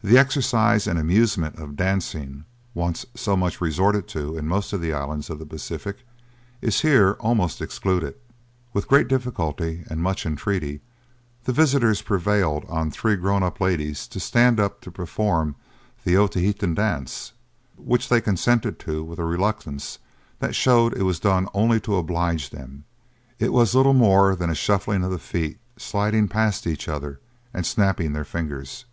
The 0.00 0.16
exercise 0.16 0.86
and 0.86 0.96
amusement 0.96 1.56
of 1.56 1.74
dancing, 1.74 2.44
once 2.72 3.04
so 3.16 3.36
much 3.36 3.60
resorted 3.60 4.06
to 4.10 4.38
in 4.38 4.46
most 4.46 4.72
of 4.72 4.80
the 4.80 4.92
islands 4.92 5.28
of 5.28 5.40
the 5.40 5.44
Pacific, 5.44 6.06
is 6.62 6.82
here 6.82 7.16
almost 7.18 7.60
excluded. 7.60 8.14
With 8.72 8.86
great 8.86 9.08
difficulty 9.08 9.82
and 9.88 10.00
much 10.00 10.24
entreaty, 10.24 10.82
the 11.42 11.52
visitors 11.52 12.00
prevailed 12.02 12.64
on 12.68 12.92
three 12.92 13.16
grown 13.16 13.42
up 13.42 13.60
ladies 13.60 14.06
to 14.08 14.20
stand 14.20 14.60
up 14.60 14.80
to 14.82 14.92
perform 14.92 15.56
the 16.04 16.14
Otaheitan 16.16 16.74
dance, 16.76 17.32
which 17.76 18.08
they 18.08 18.20
consented 18.20 18.78
to 18.78 19.02
with 19.02 19.18
a 19.18 19.24
reluctance 19.24 19.98
that 20.38 20.54
showed 20.54 20.96
it 20.96 21.02
was 21.02 21.18
done 21.18 21.48
only 21.54 21.80
to 21.80 21.96
oblige 21.96 22.50
them. 22.50 22.84
It 23.40 23.52
was 23.52 23.74
little 23.74 23.94
more 23.94 24.36
than 24.36 24.48
a 24.48 24.54
shuffling 24.54 25.02
of 25.02 25.10
the 25.10 25.18
feet, 25.18 25.58
sliding 25.76 26.28
past 26.28 26.68
each 26.68 26.86
other, 26.86 27.18
and 27.52 27.66
snapping 27.66 28.12
their 28.12 28.22
fingers. 28.24 28.84